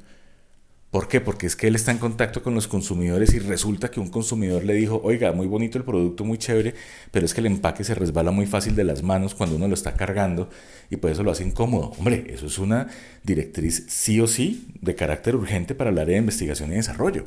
¿Por 0.91 1.07
qué? 1.07 1.21
Porque 1.21 1.47
es 1.47 1.55
que 1.55 1.67
él 1.67 1.75
está 1.75 1.93
en 1.93 1.97
contacto 1.97 2.43
con 2.43 2.53
los 2.53 2.67
consumidores 2.67 3.33
y 3.33 3.39
resulta 3.39 3.89
que 3.89 4.01
un 4.01 4.09
consumidor 4.09 4.65
le 4.65 4.73
dijo, 4.73 4.99
oiga, 5.05 5.31
muy 5.31 5.47
bonito 5.47 5.77
el 5.77 5.85
producto, 5.85 6.25
muy 6.25 6.37
chévere, 6.37 6.75
pero 7.11 7.25
es 7.25 7.33
que 7.33 7.39
el 7.39 7.45
empaque 7.45 7.85
se 7.85 7.95
resbala 7.95 8.31
muy 8.31 8.45
fácil 8.45 8.75
de 8.75 8.83
las 8.83 9.03
manos 9.03 9.35
cuando 9.35 9.55
uno 9.55 9.69
lo 9.69 9.73
está 9.73 9.93
cargando 9.93 10.49
y 10.89 10.97
por 10.97 11.11
eso 11.11 11.23
lo 11.23 11.31
hace 11.31 11.45
incómodo. 11.45 11.93
Hombre, 11.97 12.25
eso 12.27 12.47
es 12.47 12.59
una 12.59 12.87
directriz 13.23 13.85
sí 13.87 14.19
o 14.19 14.27
sí 14.27 14.67
de 14.81 14.95
carácter 14.95 15.37
urgente 15.37 15.75
para 15.75 15.91
el 15.91 15.97
área 15.97 16.15
de 16.15 16.19
investigación 16.19 16.73
y 16.73 16.75
desarrollo. 16.75 17.23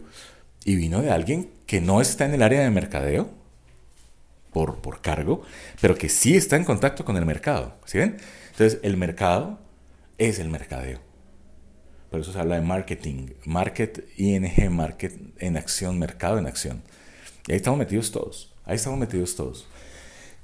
Y 0.66 0.76
vino 0.76 1.00
de 1.00 1.10
alguien 1.10 1.48
que 1.64 1.80
no 1.80 2.02
está 2.02 2.26
en 2.26 2.34
el 2.34 2.42
área 2.42 2.60
de 2.60 2.70
mercadeo 2.70 3.30
por, 4.52 4.82
por 4.82 5.00
cargo, 5.00 5.40
pero 5.80 5.94
que 5.94 6.10
sí 6.10 6.36
está 6.36 6.56
en 6.56 6.64
contacto 6.64 7.06
con 7.06 7.16
el 7.16 7.24
mercado. 7.24 7.78
¿Sí 7.86 7.96
ven? 7.96 8.18
Entonces, 8.50 8.78
el 8.82 8.98
mercado 8.98 9.62
es 10.18 10.38
el 10.38 10.48
mercadeo. 10.48 11.00
Por 12.10 12.20
eso 12.20 12.32
se 12.32 12.38
habla 12.38 12.56
de 12.56 12.62
marketing, 12.62 13.28
market, 13.46 14.06
ING, 14.16 14.70
market 14.70 15.14
en 15.38 15.56
acción, 15.56 15.98
mercado 15.98 16.38
en 16.38 16.46
acción. 16.46 16.82
Y 17.46 17.52
ahí 17.52 17.56
estamos 17.56 17.78
metidos 17.78 18.12
todos, 18.12 18.52
ahí 18.64 18.76
estamos 18.76 18.98
metidos 18.98 19.34
todos. 19.34 19.66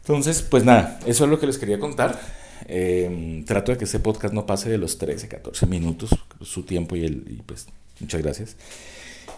Entonces, 0.01 0.41
pues 0.41 0.65
nada, 0.65 0.99
eso 1.07 1.25
es 1.25 1.31
lo 1.31 1.39
que 1.39 1.47
les 1.47 1.59
quería 1.59 1.79
contar. 1.79 2.19
Em, 2.67 3.45
trato 3.45 3.73
de 3.73 3.79
que 3.79 3.85
este 3.85 3.99
podcast 3.99 4.35
no 4.35 4.47
pase 4.47 4.71
de 4.71 4.79
los 4.79 4.99
13, 4.99 5.29
14 5.29 5.67
minutos, 5.67 6.11
su 6.41 6.63
tiempo 6.65 6.97
y, 6.97 7.05
el, 7.05 7.43
pues 7.45 7.67
muchas 8.01 8.23
gracias. 8.23 8.57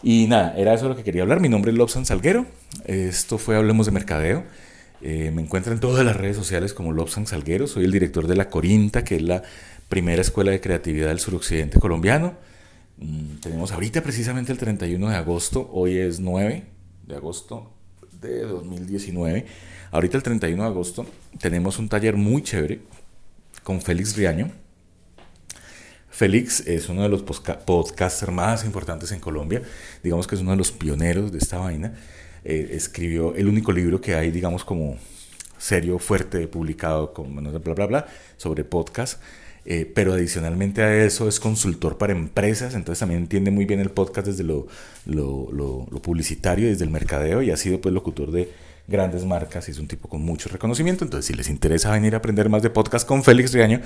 Y 0.02 0.26
nada, 0.28 0.54
era 0.56 0.72
eso 0.72 0.88
lo 0.88 0.96
que 0.96 1.02
quería 1.02 1.22
hablar. 1.22 1.40
Mi 1.40 1.48
nombre 1.48 1.72
es 1.72 1.76
Lobsan 1.76 2.06
Salguero. 2.06 2.46
Esto 2.84 3.38
fue 3.38 3.56
Hablemos 3.56 3.86
de 3.86 3.92
Mercadeo. 3.92 4.44
Eh, 5.02 5.30
me 5.34 5.42
encuentran 5.42 5.74
en 5.74 5.80
todas 5.80 6.04
las 6.04 6.16
redes 6.16 6.36
sociales 6.36 6.72
como 6.72 6.92
Lobsan 6.92 7.26
Salguero. 7.26 7.66
Soy 7.66 7.84
el 7.84 7.90
director 7.90 8.26
de 8.26 8.36
La 8.36 8.48
Corinta, 8.48 9.04
que 9.04 9.16
es 9.16 9.22
la 9.22 9.42
primera 9.90 10.22
escuela 10.22 10.52
de 10.52 10.60
creatividad 10.60 11.08
del 11.08 11.18
suroccidente 11.18 11.80
colombiano. 11.80 12.34
Mm, 12.96 13.40
tenemos 13.40 13.72
ahorita 13.72 14.02
precisamente 14.02 14.52
el 14.52 14.58
31 14.58 15.10
de 15.10 15.16
agosto, 15.16 15.68
hoy 15.72 15.98
es 15.98 16.20
9 16.20 16.62
de 17.08 17.16
agosto 17.16 17.72
de 18.22 18.42
2019. 18.42 19.46
Ahorita 19.90 20.16
el 20.16 20.22
31 20.22 20.62
de 20.62 20.68
agosto 20.68 21.06
tenemos 21.40 21.78
un 21.80 21.88
taller 21.88 22.16
muy 22.16 22.42
chévere 22.42 22.82
con 23.64 23.82
Félix 23.82 24.16
Riaño. 24.16 24.52
Félix 26.08 26.60
es 26.68 26.88
uno 26.88 27.02
de 27.02 27.08
los 27.08 27.22
podcasters 27.22 28.32
más 28.32 28.64
importantes 28.64 29.10
en 29.10 29.18
Colombia, 29.18 29.60
digamos 30.04 30.28
que 30.28 30.36
es 30.36 30.40
uno 30.40 30.52
de 30.52 30.56
los 30.56 30.70
pioneros 30.70 31.32
de 31.32 31.38
esta 31.38 31.58
vaina. 31.58 31.94
Eh, 32.44 32.70
escribió 32.74 33.34
el 33.34 33.48
único 33.48 33.72
libro 33.72 34.00
que 34.00 34.14
hay, 34.14 34.30
digamos, 34.30 34.64
como 34.64 34.98
serio, 35.58 35.98
fuerte, 35.98 36.46
publicado, 36.46 37.12
con 37.12 37.34
bla, 37.34 37.74
bla, 37.74 37.86
bla, 37.86 38.06
sobre 38.36 38.62
podcast. 38.62 39.20
Eh, 39.66 39.90
pero 39.94 40.14
adicionalmente 40.14 40.82
a 40.82 41.04
eso 41.04 41.28
es 41.28 41.38
consultor 41.38 41.98
para 41.98 42.12
empresas, 42.12 42.74
entonces 42.74 43.00
también 43.00 43.20
entiende 43.20 43.50
muy 43.50 43.66
bien 43.66 43.80
el 43.80 43.90
podcast 43.90 44.28
desde 44.28 44.42
lo, 44.42 44.66
lo, 45.04 45.86
publicitario, 46.02 46.68
desde 46.68 46.84
el 46.84 46.90
mercadeo 46.90 47.42
y 47.42 47.50
ha 47.50 47.56
sido 47.56 47.80
pues 47.80 47.94
locutor 47.94 48.30
de 48.30 48.50
grandes 48.88 49.24
marcas 49.24 49.68
y 49.68 49.72
es 49.72 49.78
un 49.78 49.86
tipo 49.86 50.08
con 50.08 50.22
mucho 50.22 50.48
reconocimiento. 50.48 51.04
Entonces, 51.04 51.26
si 51.26 51.34
les 51.34 51.48
interesa 51.48 51.92
venir 51.92 52.14
a 52.14 52.18
aprender 52.18 52.48
más 52.48 52.62
de 52.62 52.70
podcast 52.70 53.06
con 53.06 53.22
Félix 53.22 53.52
Riaño 53.52 53.80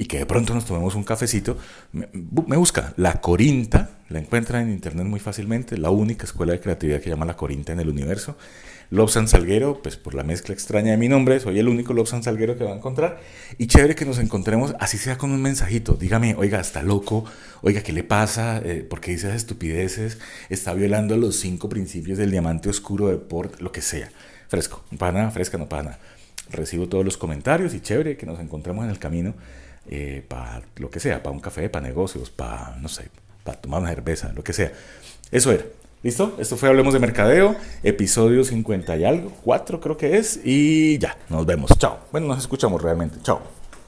y 0.00 0.06
que 0.06 0.16
de 0.16 0.24
pronto 0.24 0.54
nos 0.54 0.64
tomemos 0.64 0.94
un 0.94 1.04
cafecito, 1.04 1.58
me, 1.92 2.08
busca 2.56 2.94
La 2.96 3.20
Corinta, 3.20 3.98
la 4.08 4.18
encuentra 4.18 4.62
en 4.62 4.70
internet 4.70 5.04
muy 5.04 5.20
fácilmente, 5.20 5.76
la 5.76 5.90
única 5.90 6.24
escuela 6.24 6.52
de 6.52 6.60
creatividad 6.60 7.02
que 7.02 7.10
llama 7.10 7.26
La 7.26 7.36
Corinta 7.36 7.72
en 7.72 7.80
el 7.80 7.90
universo. 7.90 8.34
Lobsan 8.88 9.28
Salguero, 9.28 9.82
pues 9.82 9.98
por 9.98 10.14
la 10.14 10.22
mezcla 10.22 10.54
extraña 10.54 10.92
de 10.92 10.96
mi 10.96 11.10
nombre, 11.10 11.38
soy 11.38 11.58
el 11.58 11.68
único 11.68 11.92
Lobsan 11.92 12.22
Salguero 12.22 12.56
que 12.56 12.64
va 12.64 12.70
a 12.70 12.76
encontrar. 12.76 13.20
Y 13.58 13.66
chévere 13.66 13.94
que 13.94 14.06
nos 14.06 14.18
encontremos, 14.18 14.74
así 14.80 14.96
sea 14.96 15.18
con 15.18 15.32
un 15.32 15.42
mensajito. 15.42 15.92
Dígame, 15.96 16.34
oiga, 16.34 16.60
está 16.60 16.82
loco, 16.82 17.26
oiga, 17.60 17.82
¿qué 17.82 17.92
le 17.92 18.02
pasa? 18.02 18.62
Eh, 18.64 18.82
¿Por 18.88 19.02
qué 19.02 19.10
dice 19.10 19.26
esas 19.26 19.36
estupideces? 19.36 20.16
Está 20.48 20.72
violando 20.72 21.18
los 21.18 21.36
cinco 21.36 21.68
principios 21.68 22.16
del 22.16 22.30
diamante 22.30 22.70
oscuro 22.70 23.08
de 23.08 23.18
Port, 23.18 23.60
lo 23.60 23.70
que 23.70 23.82
sea. 23.82 24.10
Fresco, 24.48 24.82
no 24.90 24.96
para 24.96 25.12
nada, 25.12 25.30
fresca, 25.30 25.58
no 25.58 25.68
para 25.68 25.82
nada. 25.82 25.98
Recibo 26.48 26.88
todos 26.88 27.04
los 27.04 27.18
comentarios 27.18 27.74
y 27.74 27.80
chévere 27.80 28.16
que 28.16 28.24
nos 28.24 28.40
encontremos 28.40 28.82
en 28.86 28.90
el 28.90 28.98
camino 28.98 29.34
eh, 29.88 30.24
para 30.26 30.62
lo 30.76 30.90
que 30.90 31.00
sea, 31.00 31.22
para 31.22 31.34
un 31.34 31.40
café, 31.40 31.68
para 31.68 31.86
negocios, 31.86 32.30
para, 32.30 32.76
no 32.80 32.88
sé, 32.88 33.08
para 33.44 33.60
tomar 33.60 33.80
una 33.80 33.90
cerveza, 33.90 34.32
lo 34.34 34.44
que 34.44 34.52
sea. 34.52 34.72
Eso 35.30 35.52
era. 35.52 35.64
¿Listo? 36.02 36.36
Esto 36.38 36.56
fue 36.56 36.70
Hablemos 36.70 36.94
de 36.94 37.00
Mercadeo, 37.00 37.56
episodio 37.82 38.42
50 38.42 38.96
y 38.96 39.04
algo, 39.04 39.32
4 39.44 39.80
creo 39.80 39.96
que 39.98 40.16
es, 40.16 40.40
y 40.42 40.98
ya, 40.98 41.16
nos 41.28 41.44
vemos. 41.44 41.70
Chao. 41.78 41.98
Bueno, 42.10 42.28
nos 42.28 42.38
escuchamos 42.38 42.80
realmente. 42.80 43.18
Chao. 43.22 43.59